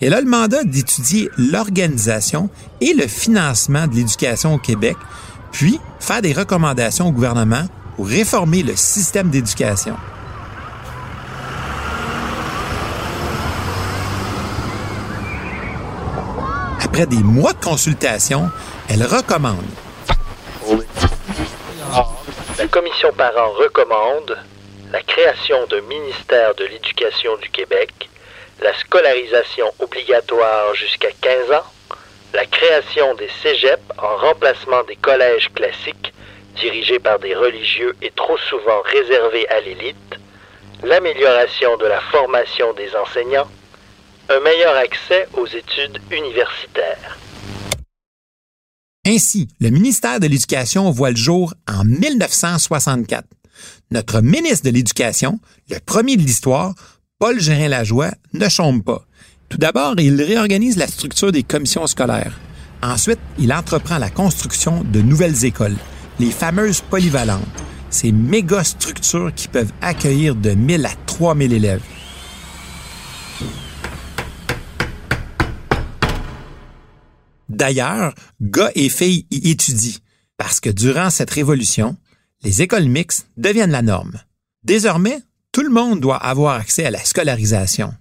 Elle 0.03 0.13
a 0.13 0.21
le 0.21 0.27
mandat 0.27 0.63
d'étudier 0.63 1.31
l'organisation 1.39 2.51
et 2.83 2.93
le 2.93 3.07
financement 3.07 3.87
de 3.87 3.95
l'éducation 3.95 4.55
au 4.55 4.59
Québec, 4.59 4.97
puis 5.53 5.81
faire 6.01 6.21
des 6.21 6.35
recommandations 6.35 7.09
au 7.09 7.13
gouvernement 7.13 7.65
pour 7.97 8.07
réformer 8.07 8.63
le 8.63 8.77
système 8.77 9.31
d'éducation. 9.31 9.97
Après 16.85 17.07
des 17.07 17.23
mois 17.23 17.55
de 17.55 17.65
consultation, 17.65 18.51
elle 18.91 19.03
recommande. 19.03 19.65
La 22.59 22.69
commission 22.69 23.09
parents 23.17 23.53
recommande 23.59 24.37
la 24.93 25.03
création 25.03 25.57
d'un 25.71 25.81
ministère 25.83 26.55
de 26.55 26.65
l'Éducation 26.65 27.33
du 27.43 27.49
Québec, 27.51 27.91
la 28.61 28.77
scolarisation 28.79 29.67
obligatoire 29.79 30.75
jusqu'à 30.75 31.11
15 31.21 31.53
ans, 31.53 31.67
la 32.35 32.47
création 32.47 33.15
des 33.15 33.29
cégeps 33.43 33.83
en 33.99 34.17
remplacement 34.17 34.83
des 34.85 34.97
collèges 34.97 35.51
classiques 35.55 36.13
dirigés 36.57 36.99
par 36.99 37.19
des 37.19 37.35
religieux 37.35 37.95
et 38.03 38.11
trop 38.17 38.39
souvent 38.39 38.81
réservés 38.85 39.47
à 39.49 39.61
l'élite, 39.61 40.19
l'amélioration 40.83 41.77
de 41.77 41.87
la 41.87 42.01
formation 42.01 42.73
des 42.75 42.95
enseignants, 42.97 43.49
un 44.29 44.41
meilleur 44.41 44.77
accès 44.77 45.29
aux 45.35 45.47
études 45.47 46.01
universitaires. 46.11 47.19
Ainsi, 49.07 49.49
le 49.61 49.71
ministère 49.71 50.19
de 50.19 50.27
l'Éducation 50.27 50.91
voit 50.91 51.11
le 51.11 51.17
jour 51.17 51.55
en 51.69 51.85
1964. 51.85 53.25
Notre 53.93 54.21
ministre 54.21 54.67
de 54.67 54.75
l'Éducation, 54.75 55.39
le 55.71 55.79
premier 55.79 56.17
de 56.17 56.23
l'histoire, 56.23 56.75
Paul 57.19 57.41
Gérin-Lajoie, 57.41 58.11
ne 58.35 58.47
chôme 58.47 58.83
pas. 58.83 59.03
Tout 59.49 59.57
d'abord, 59.57 59.95
il 59.99 60.21
réorganise 60.21 60.77
la 60.77 60.87
structure 60.87 61.33
des 61.33 61.43
commissions 61.43 61.87
scolaires. 61.87 62.39
Ensuite, 62.83 63.21
il 63.39 63.55
entreprend 63.55 63.97
la 63.97 64.11
construction 64.11 64.85
de 64.85 65.01
nouvelles 65.01 65.47
écoles, 65.47 65.77
les 66.21 66.31
fameuses 66.31 66.83
polyvalentes, 66.83 67.41
ces 67.89 68.13
méga 68.13 68.63
structures 68.65 69.33
qui 69.35 69.49
peuvent 69.49 69.73
accueillir 69.81 70.35
de 70.35 70.51
1000 70.51 70.85
à 70.85 70.91
3000 71.07 71.55
élèves. 71.55 71.83
D'ailleurs, 77.49 78.15
gars 78.43 78.73
et 78.75 78.91
filles 78.91 79.25
y 79.31 79.53
étudient, 79.53 80.01
parce 80.37 80.61
que 80.61 80.69
durant 80.69 81.09
cette 81.09 81.31
révolution, 81.31 81.97
les 82.43 82.61
écoles 82.61 82.89
mixtes 82.89 83.27
deviennent 83.39 83.71
la 83.71 83.81
norme. 83.81 84.21
Désormais, 84.65 85.23
tout 85.57 85.63
le 85.63 85.71
monde 85.71 86.01
doit 86.01 86.19
avoir 86.19 86.57
accès 86.57 86.85
à 86.85 86.91
la 86.91 87.03
scolarisation. 87.03 87.95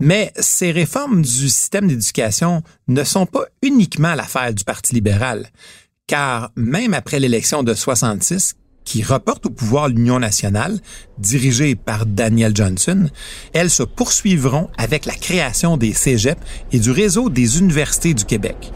Mais 0.00 0.32
ces 0.40 0.72
réformes 0.72 1.22
du 1.22 1.48
système 1.48 1.86
d'éducation 1.86 2.64
ne 2.88 3.04
sont 3.04 3.26
pas 3.26 3.44
uniquement 3.62 4.16
l'affaire 4.16 4.52
du 4.52 4.64
Parti 4.64 4.92
libéral, 4.92 5.50
car 6.08 6.50
même 6.56 6.94
après 6.94 7.20
l'élection 7.20 7.62
de 7.62 7.74
66, 7.74 8.56
qui 8.84 9.04
reporte 9.04 9.46
au 9.46 9.50
pouvoir 9.50 9.86
l'Union 9.86 10.18
nationale, 10.18 10.80
dirigée 11.18 11.76
par 11.76 12.06
Daniel 12.06 12.56
Johnson, 12.56 13.08
elles 13.52 13.70
se 13.70 13.84
poursuivront 13.84 14.68
avec 14.76 15.06
la 15.06 15.14
création 15.14 15.76
des 15.76 15.92
cégeps 15.92 16.42
et 16.72 16.80
du 16.80 16.90
réseau 16.90 17.30
des 17.30 17.60
universités 17.60 18.14
du 18.14 18.24
Québec. 18.24 18.72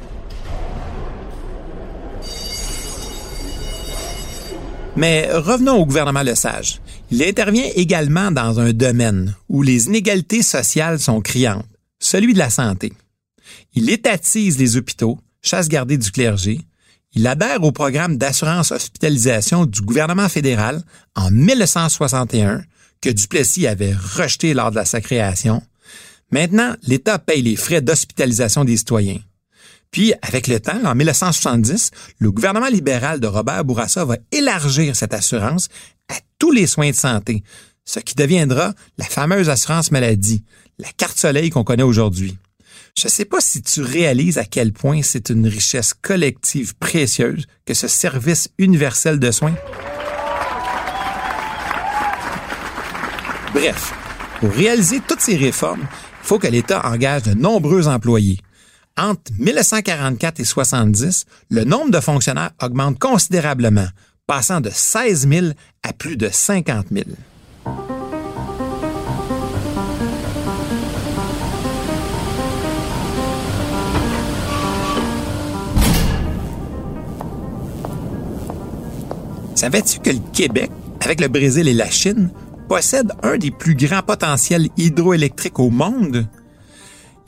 Mais 4.95 5.29
revenons 5.33 5.79
au 5.79 5.87
gouvernement 5.87 6.23
Lesage. 6.23 6.81
Il 7.13 7.23
intervient 7.23 7.69
également 7.75 8.31
dans 8.31 8.59
un 8.59 8.73
domaine 8.73 9.35
où 9.51 9.63
les 9.63 9.85
inégalités 9.85 10.43
sociales 10.43 10.99
sont 10.99 11.21
criantes, 11.21 11.67
celui 11.99 12.33
de 12.33 12.39
la 12.39 12.49
santé. 12.49 12.95
Il 13.75 13.91
étatise 13.91 14.57
les 14.57 14.79
hôpitaux, 14.79 15.19
chasse 15.43 15.69
gardée 15.69 15.99
du 15.99 16.11
clergé, 16.11 16.63
il 17.15 17.27
adhère 17.27 17.63
au 17.63 17.71
programme 17.71 18.17
d'assurance 18.17 18.73
hospitalisation 18.73 19.67
du 19.67 19.83
gouvernement 19.83 20.31
fédéral 20.31 20.83
en 21.15 21.31
1961 21.31 22.63
que 23.03 23.11
Duplessis 23.11 23.67
avait 23.67 23.93
rejeté 23.93 24.55
lors 24.55 24.71
de 24.71 24.83
sa 24.83 25.03
création. 25.03 25.63
Maintenant, 26.31 26.77
l'État 26.85 27.19
paye 27.19 27.43
les 27.43 27.57
frais 27.57 27.83
d'hospitalisation 27.83 28.65
des 28.65 28.79
citoyens. 28.79 29.21
Puis, 29.93 30.15
avec 30.23 30.47
le 30.49 30.59
temps, 30.59 30.83
en 30.87 30.95
1970, 30.95 31.91
le 32.19 32.33
gouvernement 32.33 32.69
libéral 32.69 33.21
de 33.21 33.27
Robert 33.27 33.63
Bourassa 33.63 34.07
va 34.07 34.17
élargir 34.33 34.97
cette 34.97 35.13
assurance 35.13 35.69
à 36.09 36.17
tous 36.39 36.51
les 36.51 36.67
soins 36.67 36.91
de 36.91 36.97
santé, 36.97 37.43
ce 37.85 38.01
qui 38.01 38.15
deviendra 38.15 38.75
la 38.99 39.05
fameuse 39.05 39.49
assurance 39.49 39.91
maladie, 39.91 40.45
la 40.79 40.89
carte 40.97 41.19
soleil 41.19 41.51
qu'on 41.51 41.65
connaît 41.65 41.83
aujourd'hui. 41.83 42.39
Je 42.97 43.07
ne 43.07 43.11
sais 43.11 43.25
pas 43.25 43.41
si 43.41 43.63
tu 43.63 43.81
réalises 43.81 44.39
à 44.39 44.45
quel 44.45 44.73
point 44.73 45.03
c'est 45.03 45.31
une 45.31 45.47
richesse 45.47 45.95
collective 45.95 46.75
précieuse 46.77 47.47
que 47.65 47.75
ce 47.75 47.89
service 47.89 48.51
universel 48.59 49.19
de 49.19 49.31
soins. 49.31 49.55
Bref, 53.55 53.95
pour 54.41 54.51
réaliser 54.51 55.01
toutes 55.07 55.21
ces 55.21 55.37
réformes, 55.37 55.83
il 55.83 56.27
faut 56.27 56.39
que 56.39 56.47
l'État 56.47 56.87
engage 56.87 57.23
de 57.23 57.35
nombreux 57.35 57.89
employés. 57.89 58.41
Entre 58.97 59.33
1944 59.39 60.41
et 60.41 60.45
70, 60.45 61.25
le 61.51 61.65
nombre 61.65 61.91
de 61.91 62.01
fonctionnaires 62.01 62.51
augmente 62.61 62.99
considérablement, 62.99 63.89
passant 64.27 64.61
de 64.61 64.71
16 64.71 65.29
000 65.29 65.47
à 65.83 65.93
plus 65.93 66.17
de 66.17 66.29
50 66.31 66.87
000. 66.93 67.05
Savais-tu 79.55 80.01
que 80.01 80.11
le 80.11 80.19
Québec, 80.33 80.71
avec 81.01 81.21
le 81.21 81.29
Brésil 81.29 81.69
et 81.69 81.75
la 81.75 81.89
Chine, 81.89 82.31
possède 82.69 83.13
un 83.23 83.37
des 83.37 83.51
plus 83.51 83.75
grands 83.75 84.03
potentiels 84.03 84.69
hydroélectriques 84.77 85.59
au 85.59 85.71
monde? 85.71 86.27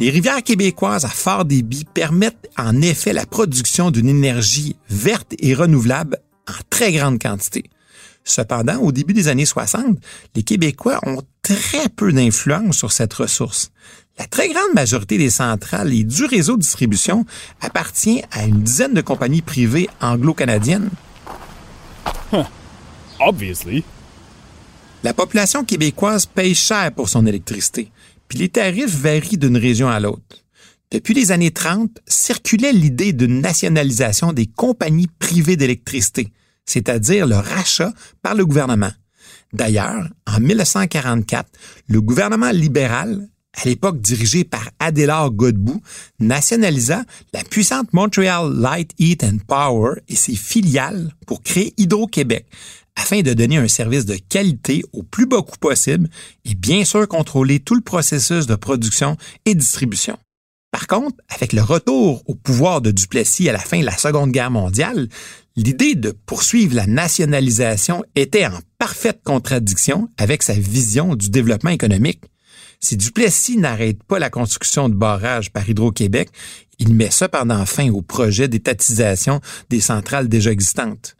Les 0.00 0.10
rivières 0.10 0.42
québécoises 0.42 1.04
à 1.04 1.08
fort 1.08 1.44
débit 1.44 1.84
permettent 1.84 2.50
en 2.58 2.82
effet 2.82 3.12
la 3.12 3.26
production 3.26 3.92
d'une 3.92 4.08
énergie 4.08 4.74
verte 4.88 5.34
et 5.38 5.54
renouvelable 5.54 6.18
en 6.48 6.62
très 6.70 6.92
grande 6.92 7.20
quantité. 7.20 7.64
Cependant, 8.24 8.78
au 8.78 8.90
début 8.90 9.12
des 9.12 9.28
années 9.28 9.44
60, 9.44 9.98
les 10.34 10.42
Québécois 10.42 10.98
ont 11.04 11.22
très 11.42 11.88
peu 11.90 12.12
d'influence 12.12 12.78
sur 12.78 12.90
cette 12.90 13.12
ressource. 13.12 13.70
La 14.18 14.26
très 14.26 14.48
grande 14.48 14.72
majorité 14.74 15.18
des 15.18 15.30
centrales 15.30 15.92
et 15.92 16.04
du 16.04 16.24
réseau 16.24 16.56
de 16.56 16.62
distribution 16.62 17.26
appartient 17.60 18.22
à 18.30 18.44
une 18.44 18.62
dizaine 18.62 18.94
de 18.94 19.00
compagnies 19.00 19.42
privées 19.42 19.88
anglo-canadiennes. 20.00 20.90
Obviously. 23.20 23.84
La 25.02 25.12
population 25.12 25.64
québécoise 25.64 26.26
paye 26.26 26.54
cher 26.54 26.92
pour 26.92 27.10
son 27.10 27.26
électricité, 27.26 27.90
puis 28.26 28.38
les 28.38 28.48
tarifs 28.48 28.96
varient 28.96 29.36
d'une 29.36 29.58
région 29.58 29.88
à 29.88 30.00
l'autre. 30.00 30.43
Depuis 30.94 31.12
les 31.12 31.32
années 31.32 31.50
30, 31.50 31.90
circulait 32.06 32.72
l'idée 32.72 33.12
d'une 33.12 33.40
nationalisation 33.40 34.32
des 34.32 34.46
compagnies 34.46 35.08
privées 35.18 35.56
d'électricité, 35.56 36.32
c'est-à-dire 36.66 37.26
le 37.26 37.34
rachat 37.34 37.92
par 38.22 38.36
le 38.36 38.46
gouvernement. 38.46 38.92
D'ailleurs, 39.52 40.08
en 40.24 40.38
1944, 40.38 41.50
le 41.88 42.00
gouvernement 42.00 42.52
libéral 42.52 43.28
à 43.54 43.64
l'époque 43.64 44.00
dirigé 44.00 44.44
par 44.44 44.70
Adélard 44.78 45.32
Godbout, 45.32 45.82
nationalisa 46.20 47.02
la 47.32 47.42
puissante 47.42 47.92
Montreal 47.92 48.52
Light, 48.54 48.92
Heat 49.00 49.24
and 49.24 49.38
Power 49.48 49.94
et 50.06 50.14
ses 50.14 50.36
filiales 50.36 51.12
pour 51.26 51.42
créer 51.42 51.74
Hydro-Québec, 51.76 52.46
afin 52.94 53.22
de 53.22 53.32
donner 53.32 53.56
un 53.56 53.66
service 53.66 54.06
de 54.06 54.16
qualité 54.28 54.84
au 54.92 55.02
plus 55.02 55.26
bas 55.26 55.42
coût 55.42 55.58
possible 55.58 56.08
et 56.44 56.54
bien 56.54 56.84
sûr 56.84 57.08
contrôler 57.08 57.58
tout 57.58 57.74
le 57.74 57.80
processus 57.80 58.46
de 58.46 58.54
production 58.54 59.16
et 59.44 59.56
distribution. 59.56 60.16
Par 60.74 60.88
contre, 60.88 61.18
avec 61.28 61.52
le 61.52 61.62
retour 61.62 62.24
au 62.26 62.34
pouvoir 62.34 62.80
de 62.80 62.90
Duplessis 62.90 63.48
à 63.48 63.52
la 63.52 63.60
fin 63.60 63.78
de 63.78 63.84
la 63.84 63.96
Seconde 63.96 64.32
Guerre 64.32 64.50
mondiale, 64.50 65.08
l'idée 65.54 65.94
de 65.94 66.10
poursuivre 66.10 66.74
la 66.74 66.88
nationalisation 66.88 68.02
était 68.16 68.44
en 68.44 68.58
parfaite 68.76 69.20
contradiction 69.22 70.08
avec 70.18 70.42
sa 70.42 70.54
vision 70.54 71.14
du 71.14 71.30
développement 71.30 71.70
économique. 71.70 72.22
Si 72.80 72.96
Duplessis 72.96 73.56
n'arrête 73.56 74.02
pas 74.02 74.18
la 74.18 74.30
construction 74.30 74.88
de 74.88 74.96
barrages 74.96 75.52
par 75.52 75.70
Hydro-Québec, 75.70 76.30
il 76.80 76.92
met 76.92 77.12
cependant 77.12 77.64
fin 77.66 77.88
au 77.90 78.02
projet 78.02 78.48
d'étatisation 78.48 79.40
des 79.70 79.80
centrales 79.80 80.28
déjà 80.28 80.50
existantes. 80.50 81.14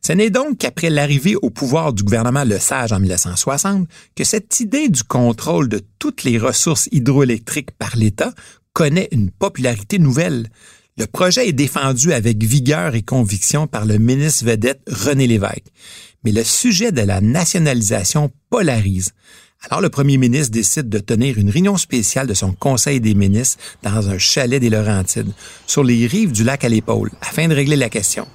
Ce 0.00 0.12
n'est 0.12 0.30
donc 0.30 0.58
qu'après 0.58 0.90
l'arrivée 0.90 1.34
au 1.34 1.50
pouvoir 1.50 1.92
du 1.92 2.04
gouvernement 2.04 2.44
Le 2.44 2.60
Sage 2.60 2.92
en 2.92 3.00
1960 3.00 3.88
que 4.14 4.22
cette 4.22 4.60
idée 4.60 4.88
du 4.88 5.02
contrôle 5.02 5.68
de 5.68 5.80
toutes 5.98 6.22
les 6.22 6.38
ressources 6.38 6.88
hydroélectriques 6.92 7.72
par 7.72 7.96
l'État 7.96 8.32
connaît 8.72 9.08
une 9.12 9.30
popularité 9.30 9.98
nouvelle. 9.98 10.48
Le 10.98 11.06
projet 11.06 11.48
est 11.48 11.52
défendu 11.52 12.12
avec 12.12 12.42
vigueur 12.42 12.94
et 12.94 13.02
conviction 13.02 13.66
par 13.66 13.84
le 13.84 13.98
ministre 13.98 14.44
vedette 14.44 14.82
René 14.86 15.26
Lévesque. 15.26 15.64
Mais 16.24 16.32
le 16.32 16.44
sujet 16.44 16.92
de 16.92 17.00
la 17.00 17.20
nationalisation 17.20 18.30
polarise. 18.50 19.12
Alors 19.64 19.80
le 19.80 19.90
premier 19.90 20.16
ministre 20.16 20.52
décide 20.52 20.88
de 20.88 20.98
tenir 20.98 21.38
une 21.38 21.50
réunion 21.50 21.76
spéciale 21.76 22.26
de 22.26 22.34
son 22.34 22.52
conseil 22.52 23.00
des 23.00 23.14
ministres 23.14 23.58
dans 23.82 24.08
un 24.10 24.18
chalet 24.18 24.60
des 24.60 24.70
Laurentides, 24.70 25.32
sur 25.66 25.84
les 25.84 26.06
rives 26.06 26.32
du 26.32 26.42
lac 26.42 26.64
à 26.64 26.68
l'épaule, 26.68 27.10
afin 27.20 27.48
de 27.48 27.54
régler 27.54 27.76
la 27.76 27.88
question. 27.88 28.26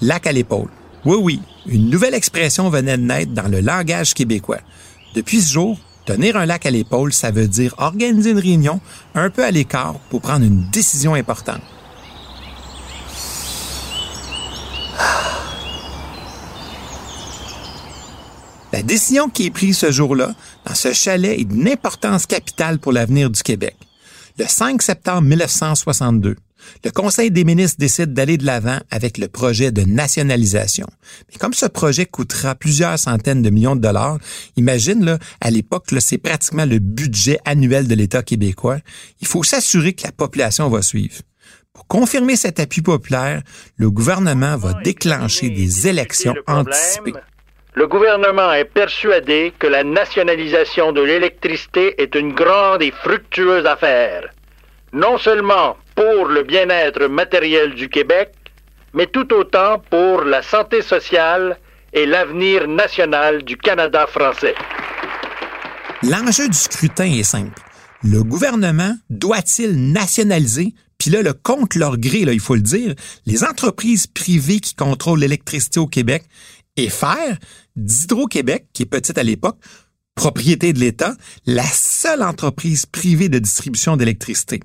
Lac 0.00 0.26
à 0.26 0.32
l'épaule. 0.32 0.68
Oui, 1.04 1.16
oui, 1.20 1.40
une 1.66 1.88
nouvelle 1.88 2.14
expression 2.14 2.68
venait 2.68 2.98
de 2.98 3.02
naître 3.02 3.32
dans 3.32 3.48
le 3.48 3.60
langage 3.60 4.14
québécois. 4.14 4.60
Depuis 5.14 5.40
ce 5.40 5.52
jour, 5.52 5.78
tenir 6.08 6.36
un 6.38 6.46
lac 6.46 6.64
à 6.64 6.70
l'épaule, 6.70 7.12
ça 7.12 7.30
veut 7.30 7.48
dire 7.48 7.74
organiser 7.76 8.30
une 8.30 8.38
réunion 8.38 8.80
un 9.14 9.28
peu 9.28 9.44
à 9.44 9.50
l'écart 9.50 9.96
pour 10.08 10.22
prendre 10.22 10.46
une 10.46 10.66
décision 10.70 11.12
importante. 11.12 11.60
La 18.72 18.82
décision 18.82 19.28
qui 19.28 19.44
est 19.44 19.50
prise 19.50 19.76
ce 19.76 19.92
jour-là, 19.92 20.34
dans 20.64 20.74
ce 20.74 20.94
chalet, 20.94 21.38
est 21.38 21.44
d'une 21.44 21.68
importance 21.68 22.24
capitale 22.24 22.78
pour 22.78 22.92
l'avenir 22.92 23.28
du 23.28 23.42
Québec. 23.42 23.76
Le 24.38 24.46
5 24.46 24.80
septembre 24.80 25.28
1962, 25.28 26.36
le 26.84 26.90
Conseil 26.90 27.30
des 27.30 27.44
ministres 27.44 27.78
décide 27.78 28.12
d'aller 28.12 28.36
de 28.36 28.46
l'avant 28.46 28.78
avec 28.90 29.18
le 29.18 29.28
projet 29.28 29.70
de 29.70 29.82
nationalisation. 29.82 30.86
Mais 31.30 31.38
comme 31.38 31.54
ce 31.54 31.66
projet 31.66 32.06
coûtera 32.06 32.54
plusieurs 32.54 32.98
centaines 32.98 33.42
de 33.42 33.50
millions 33.50 33.76
de 33.76 33.80
dollars, 33.80 34.18
imagine, 34.56 35.04
là, 35.04 35.18
à 35.40 35.50
l'époque, 35.50 35.86
c'est 36.00 36.18
pratiquement 36.18 36.66
le 36.66 36.78
budget 36.78 37.38
annuel 37.44 37.88
de 37.88 37.94
l'État 37.94 38.22
québécois, 38.22 38.78
il 39.20 39.26
faut 39.26 39.42
s'assurer 39.42 39.92
que 39.92 40.04
la 40.04 40.12
population 40.12 40.68
va 40.68 40.82
suivre. 40.82 41.16
Pour 41.72 41.86
confirmer 41.86 42.34
cet 42.36 42.58
appui 42.58 42.82
populaire, 42.82 43.42
le 43.76 43.90
gouvernement 43.90 44.56
va 44.56 44.74
déclencher 44.82 45.50
des 45.50 45.86
élections 45.86 46.34
anticipées. 46.46 47.12
Le 47.74 47.86
gouvernement 47.86 48.52
est 48.52 48.64
persuadé 48.64 49.52
que 49.58 49.68
la 49.68 49.84
nationalisation 49.84 50.90
de 50.90 51.00
l'électricité 51.02 52.02
est 52.02 52.16
une 52.16 52.32
grande 52.32 52.82
et 52.82 52.90
fructueuse 52.90 53.66
affaire, 53.66 54.24
non 54.92 55.18
seulement 55.18 55.76
pour 55.98 56.26
le 56.26 56.44
bien-être 56.44 57.08
matériel 57.08 57.74
du 57.74 57.88
Québec, 57.88 58.30
mais 58.94 59.06
tout 59.06 59.34
autant 59.34 59.82
pour 59.90 60.22
la 60.22 60.42
santé 60.42 60.80
sociale 60.80 61.58
et 61.92 62.06
l'avenir 62.06 62.68
national 62.68 63.42
du 63.42 63.56
Canada 63.56 64.06
français. 64.06 64.54
L'enjeu 66.04 66.48
du 66.48 66.56
scrutin 66.56 67.06
est 67.06 67.24
simple. 67.24 67.60
Le 68.04 68.22
gouvernement 68.22 68.94
doit-il 69.10 69.90
nationaliser? 69.90 70.72
Puis 70.98 71.10
là, 71.10 71.20
le 71.20 71.32
contre 71.32 71.76
leur 71.76 71.98
gré, 71.98 72.24
là, 72.24 72.32
il 72.32 72.38
faut 72.38 72.54
le 72.54 72.60
dire, 72.60 72.94
les 73.26 73.42
entreprises 73.42 74.06
privées 74.06 74.60
qui 74.60 74.76
contrôlent 74.76 75.18
l'électricité 75.18 75.80
au 75.80 75.88
Québec 75.88 76.22
et 76.76 76.90
faire 76.90 77.38
d'Hydro-Québec, 77.74 78.66
qui 78.72 78.84
est 78.84 78.86
petite 78.86 79.18
à 79.18 79.24
l'époque, 79.24 79.58
propriété 80.14 80.72
de 80.72 80.78
l'État, 80.78 81.16
la 81.44 81.64
seule 81.64 82.22
entreprise 82.22 82.86
privée 82.86 83.28
de 83.28 83.40
distribution 83.40 83.96
d'électricité. 83.96 84.60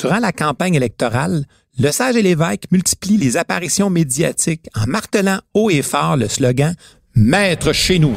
Durant 0.00 0.18
la 0.18 0.32
campagne 0.32 0.76
électorale, 0.76 1.44
le 1.78 1.92
sage 1.92 2.16
et 2.16 2.22
l'évêque 2.22 2.64
multiplient 2.70 3.18
les 3.18 3.36
apparitions 3.36 3.90
médiatiques 3.90 4.66
en 4.74 4.86
martelant 4.86 5.40
haut 5.52 5.68
et 5.68 5.82
fort 5.82 6.16
le 6.16 6.26
slogan 6.26 6.74
Maître 7.14 7.74
chez 7.74 7.98
nous. 7.98 8.16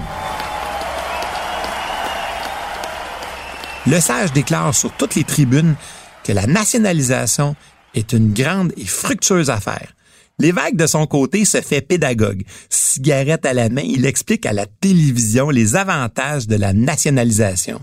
Le 3.86 4.00
sage 4.00 4.32
déclare 4.32 4.74
sur 4.74 4.94
toutes 4.94 5.16
les 5.16 5.26
tribunes 5.26 5.76
que 6.24 6.32
la 6.32 6.48
nationalisation 6.48 7.58
est 7.94 8.14
une 8.14 8.32
grande 8.32 8.72
et 8.78 8.86
fructueuse 8.86 9.50
affaire. 9.50 9.94
L'évêque, 10.40 10.78
de 10.78 10.88
son 10.88 11.06
côté, 11.06 11.44
se 11.44 11.60
fait 11.60 11.82
pédagogue. 11.82 12.44
Cigarette 12.70 13.46
à 13.46 13.54
la 13.54 13.68
main, 13.68 13.84
il 13.84 14.06
explique 14.06 14.46
à 14.46 14.54
la 14.54 14.68
télévision 14.68 15.50
les 15.50 15.76
avantages 15.76 16.48
de 16.48 16.56
la 16.56 16.72
nationalisation. 16.72 17.82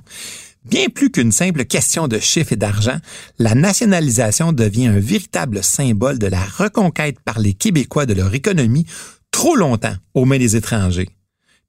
Bien 0.64 0.88
plus 0.88 1.11
qu'une 1.11 1.33
simple 1.33 1.64
question 1.64 2.07
de 2.07 2.18
chiffres 2.18 2.53
et 2.53 2.57
d'argent, 2.57 2.99
la 3.38 3.55
nationalisation 3.55 4.53
devient 4.53 4.88
un 4.88 4.99
véritable 4.99 5.64
symbole 5.64 6.18
de 6.18 6.27
la 6.27 6.44
reconquête 6.44 7.18
par 7.20 7.38
les 7.38 7.55
Québécois 7.55 8.05
de 8.05 8.12
leur 8.12 8.35
économie 8.35 8.87
trop 9.31 9.57
longtemps 9.57 9.94
aux 10.14 10.27
mains 10.27 10.38
des 10.38 10.57
étrangers. 10.57 11.09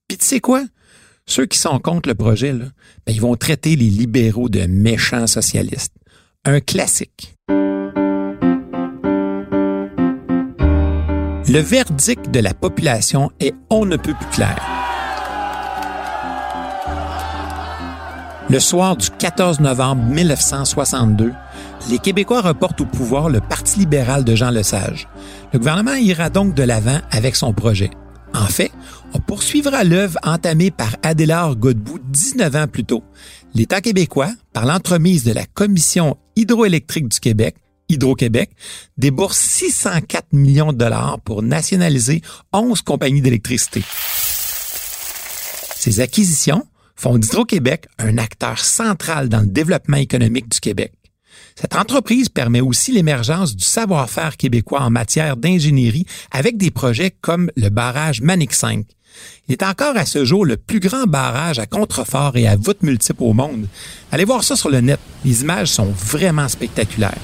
Puis 0.08 0.18
tu 0.18 0.26
sais 0.26 0.40
quoi? 0.42 0.66
Ceux 1.26 1.46
qui 1.46 1.58
sont 1.58 1.80
contre 1.80 2.10
le 2.10 2.16
projet, 2.16 2.52
là, 2.52 2.66
ben, 3.06 3.14
ils 3.14 3.22
vont 3.22 3.38
traiter 3.38 3.78
les 3.78 3.90
libéraux 3.90 4.50
de 4.50 4.66
méchants 4.66 5.28
socialistes. 5.28 5.94
Un 6.44 6.60
classique. 6.60 7.36
Le 11.48 11.60
verdict 11.60 12.30
de 12.32 12.40
la 12.40 12.54
population 12.54 13.32
est 13.40 13.54
on 13.70 13.86
ne 13.86 13.96
peut 13.96 14.14
plus 14.14 14.30
clair. 14.32 14.81
Le 18.52 18.60
soir 18.60 18.98
du 18.98 19.10
14 19.10 19.62
novembre 19.62 20.04
1962, 20.04 21.32
les 21.90 22.00
Québécois 22.00 22.42
reportent 22.42 22.82
au 22.82 22.86
pouvoir 22.86 23.30
le 23.30 23.40
Parti 23.40 23.80
libéral 23.80 24.26
de 24.26 24.36
Jean 24.36 24.50
Lesage. 24.50 25.08
Le 25.54 25.60
gouvernement 25.60 25.94
ira 25.94 26.30
donc 26.30 26.54
de 26.54 26.64
l'avant 26.64 27.00
avec 27.12 27.38
son 27.38 27.54
projet. 27.54 27.92
En 28.34 28.48
fait, 28.48 28.74
on 29.14 29.20
poursuivra 29.20 29.86
l'œuvre 29.86 30.20
entamée 30.24 30.70
par 30.70 30.98
Adélard 31.02 31.56
Godbout 31.56 32.02
19 32.04 32.56
ans 32.58 32.68
plus 32.68 32.84
tôt. 32.84 33.06
L'État 33.54 33.80
québécois, 33.80 34.34
par 34.52 34.66
l'entremise 34.66 35.24
de 35.24 35.32
la 35.32 35.46
Commission 35.46 36.18
hydroélectrique 36.36 37.08
du 37.08 37.22
Québec, 37.22 37.56
Hydro-Québec 37.88 38.52
débourse 38.98 39.38
604 39.38 40.34
millions 40.34 40.74
de 40.74 40.78
dollars 40.78 41.22
pour 41.24 41.42
nationaliser 41.42 42.22
11 42.52 42.82
compagnies 42.82 43.22
d'électricité. 43.22 43.82
Ces 45.78 46.02
acquisitions 46.02 46.66
font 47.02 47.18
d'Hydro-Québec 47.18 47.88
un 47.98 48.20
acteur 48.20 48.60
central 48.60 49.28
dans 49.28 49.40
le 49.40 49.48
développement 49.48 49.98
économique 49.98 50.50
du 50.50 50.60
Québec. 50.60 50.94
Cette 51.56 51.76
entreprise 51.76 52.30
permet 52.30 52.62
aussi 52.62 52.92
l'émergence 52.92 53.56
du 53.56 53.64
savoir-faire 53.64 54.38
québécois 54.38 54.82
en 54.82 54.92
matière 54.92 55.36
d'ingénierie 55.36 56.06
avec 56.30 56.58
des 56.58 56.70
projets 56.70 57.10
comme 57.10 57.50
le 57.58 57.70
barrage 57.70 58.22
Manic 58.22 58.54
5. 58.54 58.86
Il 59.48 59.54
est 59.54 59.64
encore 59.64 59.98
à 59.98 60.06
ce 60.06 60.26
jour 60.26 60.46
le 60.46 60.58
plus 60.58 60.80
grand 60.80 61.08
barrage 61.08 61.58
à 61.58 61.66
contrefort 61.66 62.38
et 62.38 62.48
à 62.48 62.56
voûte 62.56 62.84
multiple 62.84 63.24
au 63.24 63.34
monde. 63.34 63.66
Allez 64.12 64.24
voir 64.24 64.44
ça 64.44 64.56
sur 64.56 64.70
le 64.70 64.82
net. 64.82 65.00
Les 65.26 65.42
images 65.42 65.70
sont 65.70 65.92
vraiment 65.92 66.48
spectaculaires. 66.48 67.18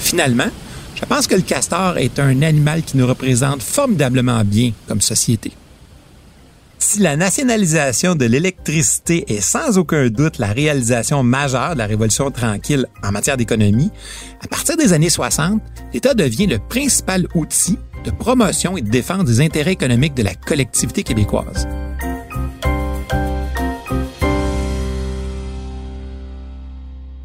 Finalement, 0.00 0.48
je 0.94 1.04
pense 1.04 1.26
que 1.26 1.34
le 1.34 1.42
castor 1.42 1.98
est 1.98 2.18
un 2.18 2.42
animal 2.42 2.82
qui 2.82 2.96
nous 2.96 3.06
représente 3.06 3.62
formidablement 3.62 4.44
bien 4.44 4.72
comme 4.88 5.00
société. 5.00 5.52
Si 6.78 7.00
la 7.00 7.16
nationalisation 7.16 8.14
de 8.14 8.26
l'électricité 8.26 9.24
est 9.28 9.40
sans 9.40 9.78
aucun 9.78 10.08
doute 10.08 10.38
la 10.38 10.52
réalisation 10.52 11.22
majeure 11.22 11.74
de 11.74 11.78
la 11.78 11.86
Révolution 11.86 12.30
tranquille 12.30 12.86
en 13.02 13.10
matière 13.10 13.36
d'économie, 13.36 13.90
à 14.42 14.48
partir 14.48 14.76
des 14.76 14.92
années 14.92 15.10
60, 15.10 15.62
l'État 15.92 16.14
devient 16.14 16.46
le 16.46 16.58
principal 16.58 17.26
outil 17.34 17.78
de 18.04 18.10
promotion 18.10 18.76
et 18.76 18.82
de 18.82 18.90
défense 18.90 19.24
des 19.24 19.40
intérêts 19.40 19.72
économiques 19.72 20.14
de 20.14 20.22
la 20.22 20.34
collectivité 20.34 21.02
québécoise. 21.02 21.66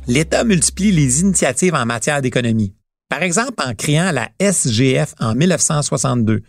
l'État 0.09 0.43
multiplie 0.43 0.91
les 0.91 1.21
initiatives 1.21 1.75
en 1.75 1.85
matière 1.85 2.23
d'économie. 2.23 2.73
Par 3.09 3.23
exemple, 3.23 3.55
en 3.65 3.73
créant 3.73 4.11
la 4.11 4.29
SGF 4.39 5.15
en 5.19 5.33
1962. 5.33 6.43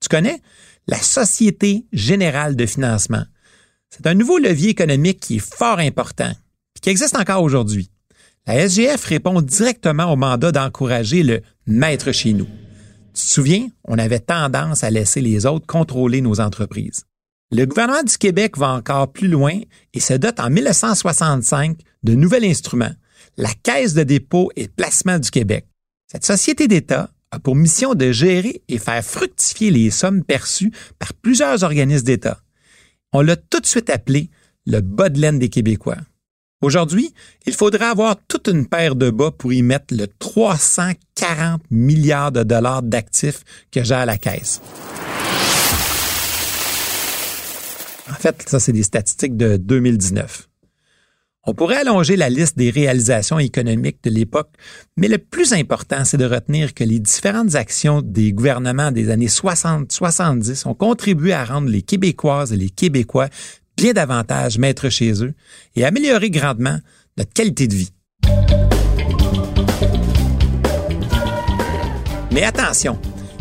Tu 0.00 0.08
connais? 0.08 0.40
La 0.88 0.98
Société 0.98 1.86
générale 1.92 2.56
de 2.56 2.64
financement. 2.64 3.24
C'est 3.90 4.06
un 4.06 4.14
nouveau 4.14 4.38
levier 4.38 4.70
économique 4.70 5.20
qui 5.20 5.36
est 5.36 5.56
fort 5.56 5.78
important 5.78 6.30
et 6.30 6.80
qui 6.80 6.90
existe 6.90 7.16
encore 7.16 7.42
aujourd'hui. 7.42 7.90
La 8.46 8.68
SGF 8.68 9.04
répond 9.04 9.42
directement 9.42 10.12
au 10.12 10.16
mandat 10.16 10.52
d'encourager 10.52 11.22
le 11.22 11.42
maître 11.66 12.12
chez 12.12 12.32
nous. 12.32 12.48
Tu 13.14 13.26
te 13.26 13.32
souviens, 13.32 13.68
on 13.84 13.98
avait 13.98 14.20
tendance 14.20 14.84
à 14.84 14.90
laisser 14.90 15.20
les 15.20 15.46
autres 15.46 15.66
contrôler 15.66 16.20
nos 16.20 16.40
entreprises. 16.40 17.04
Le 17.50 17.64
gouvernement 17.64 18.02
du 18.02 18.16
Québec 18.18 18.56
va 18.56 18.70
encore 18.70 19.12
plus 19.12 19.28
loin 19.28 19.58
et 19.94 20.00
se 20.00 20.14
dote 20.14 20.40
en 20.40 20.50
1965 20.50 21.78
de 22.02 22.14
nouveaux 22.14 22.42
instruments, 22.42 22.94
la 23.36 23.50
Caisse 23.62 23.94
de 23.94 24.02
dépôt 24.02 24.50
et 24.56 24.68
placement 24.68 25.18
du 25.18 25.30
Québec. 25.30 25.66
Cette 26.16 26.24
société 26.24 26.66
d'État 26.66 27.10
a 27.30 27.38
pour 27.38 27.54
mission 27.54 27.94
de 27.94 28.10
gérer 28.10 28.62
et 28.68 28.78
faire 28.78 29.04
fructifier 29.04 29.70
les 29.70 29.90
sommes 29.90 30.24
perçues 30.24 30.72
par 30.98 31.12
plusieurs 31.12 31.62
organismes 31.62 32.06
d'État. 32.06 32.40
on 33.12 33.20
l'a 33.20 33.36
tout 33.36 33.60
de 33.60 33.66
suite 33.66 33.90
appelé 33.90 34.30
le 34.64 34.80
bas 34.80 35.10
de 35.10 35.20
laine 35.20 35.38
des 35.38 35.50
Québécois. 35.50 35.98
Aujourd'hui, 36.62 37.12
il 37.44 37.52
faudrait 37.52 37.84
avoir 37.84 38.16
toute 38.28 38.48
une 38.48 38.66
paire 38.66 38.96
de 38.96 39.10
bas 39.10 39.30
pour 39.30 39.52
y 39.52 39.60
mettre 39.60 39.94
le 39.94 40.06
340 40.06 41.60
milliards 41.70 42.32
de 42.32 42.44
dollars 42.44 42.82
d'actifs 42.82 43.44
que 43.70 43.92
à 43.92 44.06
la 44.06 44.16
caisse. 44.16 44.62
En 48.08 48.14
fait, 48.14 48.42
ça, 48.48 48.58
c'est 48.58 48.72
des 48.72 48.84
statistiques 48.84 49.36
de 49.36 49.58
2019. 49.58 50.48
On 51.48 51.54
pourrait 51.54 51.76
allonger 51.76 52.16
la 52.16 52.28
liste 52.28 52.58
des 52.58 52.70
réalisations 52.70 53.38
économiques 53.38 54.02
de 54.02 54.10
l'époque, 54.10 54.50
mais 54.96 55.06
le 55.06 55.18
plus 55.18 55.52
important, 55.52 56.04
c'est 56.04 56.16
de 56.16 56.24
retenir 56.24 56.74
que 56.74 56.82
les 56.82 56.98
différentes 56.98 57.54
actions 57.54 58.02
des 58.02 58.32
gouvernements 58.32 58.90
des 58.90 59.10
années 59.10 59.28
60-70 59.28 60.66
ont 60.66 60.74
contribué 60.74 61.32
à 61.32 61.44
rendre 61.44 61.68
les 61.68 61.82
Québécoises 61.82 62.52
et 62.52 62.56
les 62.56 62.68
Québécois 62.68 63.28
bien 63.76 63.92
davantage 63.92 64.58
maîtres 64.58 64.88
chez 64.88 65.22
eux 65.22 65.34
et 65.76 65.84
améliorer 65.84 66.30
grandement 66.30 66.78
notre 67.16 67.32
qualité 67.32 67.68
de 67.68 67.74
vie. 67.76 67.92
Mais 72.32 72.42
attention, 72.42 72.98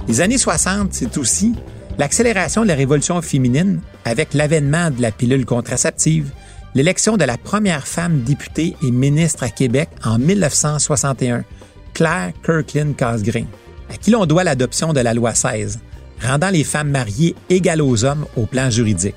les 0.07 0.21
années 0.21 0.37
60, 0.37 0.93
c'est 0.93 1.17
aussi 1.17 1.55
l'accélération 1.97 2.61
de 2.61 2.67
la 2.67 2.75
révolution 2.75 3.19
féminine 3.23 3.81
avec 4.03 4.35
l'avènement 4.35 4.91
de 4.91 5.01
la 5.01 5.11
pilule 5.11 5.45
contraceptive, 5.45 6.29
l'élection 6.75 7.15
de 7.15 7.23
la 7.23 7.37
première 7.37 7.87
femme 7.87 8.21
députée 8.21 8.75
et 8.83 8.91
ministre 8.91 9.43
à 9.43 9.49
Québec 9.49 9.89
en 10.03 10.19
1961, 10.19 11.45
Claire 11.93 12.33
Kirkland 12.43 12.95
Casgrain, 12.95 13.45
à 13.89 13.95
qui 13.95 14.11
l'on 14.11 14.25
doit 14.25 14.43
l'adoption 14.43 14.91
de 14.91 14.99
la 14.99 15.13
loi 15.13 15.33
16, 15.33 15.79
rendant 16.21 16.49
les 16.49 16.65
femmes 16.65 16.91
mariées 16.91 17.35
égales 17.49 17.81
aux 17.81 18.03
hommes 18.03 18.25
au 18.35 18.45
plan 18.45 18.69
juridique. 18.69 19.15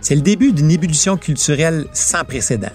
C'est 0.00 0.16
le 0.16 0.20
début 0.20 0.52
d'une 0.52 0.70
ébullition 0.70 1.16
culturelle 1.16 1.86
sans 1.92 2.24
précédent. 2.24 2.72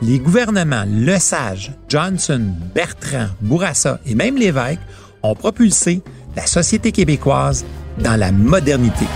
Les 0.00 0.18
gouvernements 0.18 0.84
Lesage, 0.86 1.72
Johnson, 1.88 2.52
Bertrand, 2.74 3.28
Bourassa 3.40 4.00
et 4.06 4.14
même 4.14 4.36
l'évêque 4.36 4.80
ont 5.22 5.34
propulsé 5.34 6.02
la 6.36 6.46
société 6.46 6.92
québécoise 6.92 7.64
dans 7.98 8.16
la 8.16 8.32
modernité. 8.32 9.06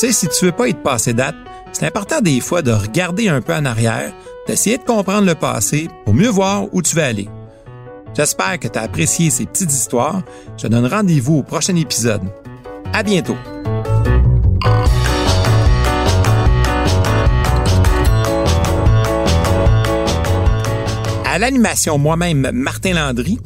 Sais, 0.00 0.12
si 0.12 0.28
tu 0.28 0.46
veux 0.46 0.52
pas 0.52 0.66
être 0.66 0.82
passé 0.82 1.12
date, 1.12 1.34
c'est 1.72 1.84
important 1.84 2.22
des 2.22 2.40
fois 2.40 2.62
de 2.62 2.72
regarder 2.72 3.28
un 3.28 3.42
peu 3.42 3.52
en 3.52 3.66
arrière, 3.66 4.14
d'essayer 4.46 4.78
de 4.78 4.82
comprendre 4.82 5.26
le 5.26 5.34
passé 5.34 5.88
pour 6.06 6.14
mieux 6.14 6.30
voir 6.30 6.72
où 6.72 6.80
tu 6.80 6.96
veux 6.96 7.02
aller. 7.02 7.28
J'espère 8.14 8.58
que 8.58 8.66
tu 8.66 8.78
as 8.78 8.82
apprécié 8.82 9.28
ces 9.28 9.44
petites 9.44 9.70
histoires. 9.70 10.22
Je 10.56 10.68
donne 10.68 10.86
rendez-vous 10.86 11.38
au 11.38 11.42
prochain 11.42 11.76
épisode. 11.76 12.22
À 12.94 13.02
bientôt! 13.02 13.36
À 21.26 21.38
l'animation, 21.38 21.98
moi-même, 21.98 22.50
Martin 22.54 22.94
Landry. 22.94 23.38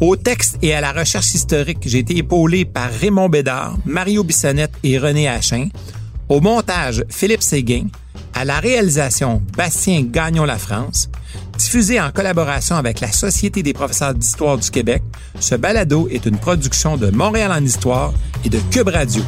Au 0.00 0.16
texte 0.16 0.58
et 0.60 0.74
à 0.74 0.80
la 0.80 0.92
recherche 0.92 1.34
historique, 1.34 1.78
j'ai 1.86 1.98
été 1.98 2.16
épaulé 2.16 2.64
par 2.64 2.90
Raymond 2.90 3.28
Bédard, 3.28 3.76
Mario 3.86 4.24
Bissonnette 4.24 4.72
et 4.82 4.98
René 4.98 5.28
Hachin. 5.28 5.68
Au 6.30 6.40
montage, 6.40 7.04
Philippe 7.08 7.42
Séguin. 7.42 7.88
À 8.34 8.44
la 8.44 8.60
réalisation, 8.60 9.42
Bastien 9.56 10.02
Gagnon-La 10.02 10.58
France. 10.58 11.10
Diffusé 11.58 12.00
en 12.00 12.12
collaboration 12.12 12.76
avec 12.76 13.00
la 13.00 13.10
Société 13.10 13.64
des 13.64 13.72
professeurs 13.72 14.14
d'histoire 14.14 14.56
du 14.56 14.70
Québec, 14.70 15.02
ce 15.40 15.56
balado 15.56 16.06
est 16.08 16.26
une 16.26 16.38
production 16.38 16.96
de 16.96 17.10
Montréal 17.10 17.50
en 17.50 17.64
histoire 17.64 18.12
et 18.44 18.48
de 18.48 18.60
Cube 18.70 18.90
Radio. 18.90 19.24